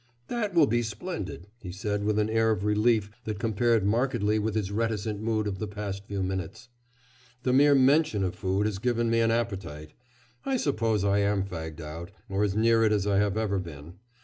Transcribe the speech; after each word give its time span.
"That 0.29 0.55
will 0.55 0.65
be 0.65 0.81
splendid," 0.81 1.45
he 1.61 1.71
said 1.71 2.03
with 2.05 2.17
an 2.17 2.27
air 2.27 2.49
of 2.49 2.65
relief 2.65 3.11
that 3.25 3.37
compared 3.37 3.85
markedly 3.85 4.39
with 4.39 4.55
his 4.55 4.71
reticent 4.71 5.21
mood 5.21 5.45
of 5.45 5.59
the 5.59 5.67
past 5.67 6.05
few 6.05 6.23
minutes. 6.23 6.69
"The 7.43 7.53
mere 7.53 7.75
mention 7.75 8.23
of 8.23 8.33
food 8.33 8.65
has 8.65 8.79
given 8.79 9.11
me 9.11 9.19
an 9.19 9.29
appetite. 9.29 9.93
I 10.43 10.57
suppose 10.57 11.03
I 11.03 11.19
am 11.19 11.43
fagged 11.43 11.81
out, 11.81 12.09
or 12.29 12.43
as 12.43 12.55
near 12.55 12.83
it 12.83 12.91
as 12.91 13.05
I 13.05 13.19
have 13.19 13.37
ever 13.37 13.59
been. 13.59 13.99